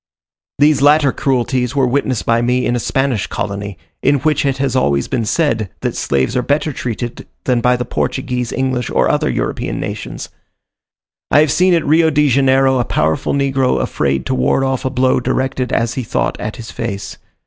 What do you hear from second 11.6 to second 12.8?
at Rio de Janeiro